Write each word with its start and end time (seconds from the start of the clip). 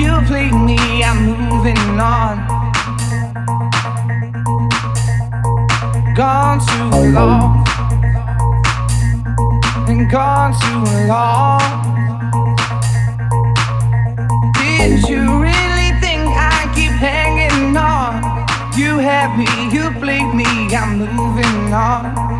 you 0.00 0.20
played 0.26 0.54
me, 0.54 0.78
I'm 1.04 1.24
moving 1.24 1.78
on. 2.00 2.36
Gone 6.14 6.58
too 6.60 6.90
long, 7.12 7.64
and 9.88 10.10
gone 10.10 10.52
too 10.62 10.84
long. 11.06 11.60
Did 14.54 15.08
you 15.08 15.22
really 15.42 15.90
think 16.00 16.22
I 16.36 16.70
keep 16.74 16.92
hanging 16.92 17.76
on? 17.76 18.46
You 18.76 18.98
had 18.98 19.36
me, 19.38 19.46
you 19.76 19.90
played 20.00 20.34
me, 20.34 20.74
I'm 20.74 20.98
moving 20.98 21.72
on. 21.72 22.33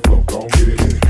flow, 0.00 0.22
gon' 0.26 0.48
get 0.48 0.68
it 0.68 1.04
in. 1.04 1.07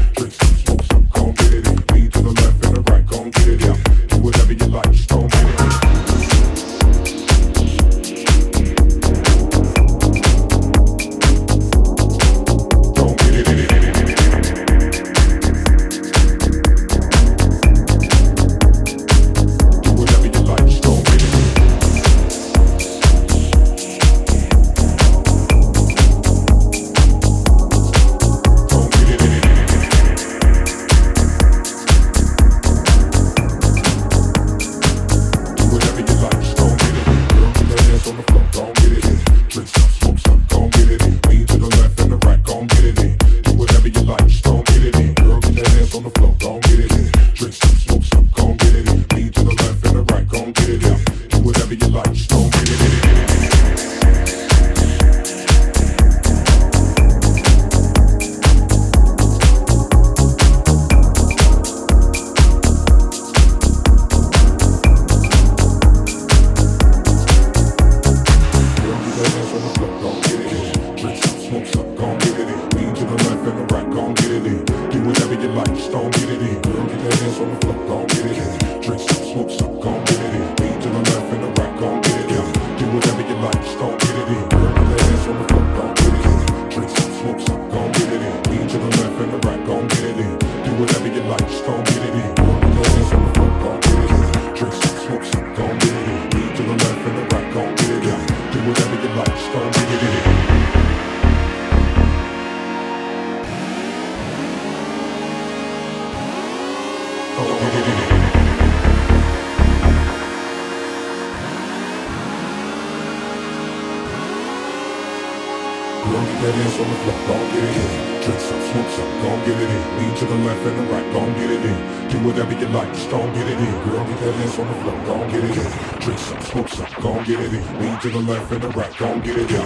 That 116.48 116.66
ass 116.66 116.80
on 116.80 116.88
the 116.88 116.96
floor, 117.04 117.18
gon' 117.28 117.46
get 117.52 117.64
it 117.64 117.76
in. 117.76 118.18
Drink 118.24 118.40
some, 118.40 118.62
smoke 118.72 118.90
some, 118.96 119.12
gon' 119.22 119.40
get 119.44 119.58
it 119.60 119.68
in. 119.68 119.82
Lean 119.98 120.14
to 120.16 120.24
the 120.24 120.38
left 120.48 120.66
and 120.66 120.78
the 120.78 120.84
right, 120.92 121.12
gon' 121.12 121.32
get 121.34 121.50
it 121.50 121.64
in. 121.64 121.78
Do 122.08 122.16
whatever 122.24 122.52
you 122.52 122.68
like, 122.68 122.88
just 122.94 123.10
gon' 123.10 123.32
get 123.34 123.46
it 123.48 123.58
in. 123.58 123.74
Girl, 123.84 124.04
get 124.06 124.18
that 124.20 124.34
ass 124.34 124.58
on 124.58 124.68
the 124.68 124.74
floor, 124.80 124.98
gon' 125.04 125.28
get 125.28 125.44
it 125.44 125.56
in. 125.56 126.00
Drink 126.00 126.18
some, 126.18 126.40
smoke 126.40 126.68
some, 126.68 127.02
gon' 127.02 127.24
get 127.24 127.40
it 127.40 127.52
in. 127.52 127.80
Lean 127.80 127.98
to 128.00 128.08
the 128.08 128.18
left 128.20 128.52
and 128.52 128.62
the 128.62 128.68
right, 128.68 128.96
gon' 128.96 129.20
get 129.20 129.36
it 129.36 129.50
in. 129.50 129.56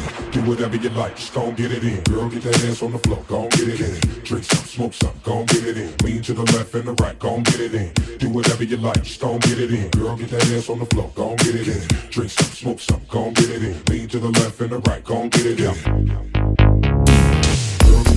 Girl, 2.11 2.29
get 2.29 2.42
that 2.42 2.64
ass 2.64 2.83
on 2.83 2.92
the 2.92 2.99
floor, 2.99 3.25
gon' 3.29 3.49
get 3.51 3.68
it 3.68 3.81
in. 3.81 4.25
Drink 4.25 4.45
some, 4.45 4.64
smoke 4.64 4.95
some, 4.95 5.21
gon' 5.23 5.47
get 5.47 5.64
it 5.64 5.79
in. 5.79 5.95
Lean 6.03 6.23
to 6.23 6.33
the 6.35 6.42
left 6.42 6.75
and 6.75 6.85
the 6.88 6.95
right, 6.95 7.18
gon' 7.18 7.42
get 7.45 7.61
it 7.61 7.75
in. 7.75 8.18
Do 8.18 8.29
whatever 8.31 8.64
you 8.64 8.77
like, 8.77 9.03
just 9.05 9.21
gon' 9.21 9.38
get 9.38 9.59
it 9.59 9.71
in. 9.71 9.88
Girl, 9.90 10.16
get 10.16 10.31
that 10.31 10.51
ass 10.51 10.68
on 10.68 10.81
the 10.81 10.87
floor, 10.87 11.12
gon' 11.14 11.37
get 11.37 11.55
it 11.55 11.68
in. 11.68 12.11
Drink 12.11 12.31
some, 12.31 12.51
smoke 12.51 12.81
some, 12.81 13.03
gon' 13.09 13.35
get 13.35 13.51
it 13.51 13.62
in. 13.62 13.83
Lean 13.88 14.09
to 14.09 14.18
the 14.18 14.31
left 14.31 14.61
and 14.61 14.71
the 14.71 14.79
right, 14.79 15.05
gon' 15.05 15.29
get 15.29 15.47
it 15.47 15.61
in. 15.61 16.41